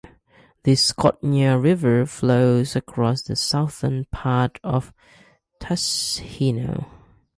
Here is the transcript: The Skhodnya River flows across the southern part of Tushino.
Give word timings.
The 0.63 0.71
Skhodnya 0.71 1.61
River 1.61 2.07
flows 2.07 2.75
across 2.75 3.21
the 3.21 3.35
southern 3.35 4.05
part 4.05 4.59
of 4.63 4.91
Tushino. 5.59 6.87